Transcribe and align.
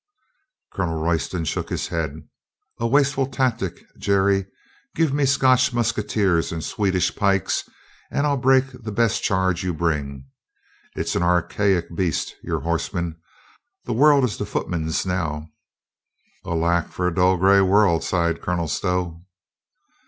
Colonel 0.73 0.99
Royston 0.99 1.45
shook 1.45 1.69
his 1.69 1.89
head. 1.89 2.27
"A 2.79 2.87
wasteful 2.87 3.27
tactic, 3.27 3.83
Jerry. 3.99 4.47
Give 4.95 5.13
me 5.13 5.25
Scotch 5.27 5.71
musketeers 5.75 6.51
and 6.51 6.63
Swed 6.63 6.95
ish 6.95 7.15
pikes, 7.15 7.69
and 8.09 8.25
I'll 8.25 8.35
break 8.35 8.65
the 8.81 8.91
best 8.91 9.21
charge 9.21 9.63
you 9.63 9.75
bring. 9.75 10.25
It's 10.95 11.15
an 11.15 11.21
archaic 11.21 11.95
beast, 11.95 12.33
your 12.41 12.61
horseman. 12.61 13.21
The 13.85 13.93
world 13.93 14.23
is 14.23 14.37
the 14.37 14.45
footman's 14.47 15.05
now." 15.05 15.51
"Alack 16.43 16.87
for 16.87 17.05
a 17.07 17.13
dull 17.13 17.37
gray 17.37 17.61
world," 17.61 18.03
sighed 18.03 18.41
Colonel 18.41 18.67
Stow. 18.69 19.23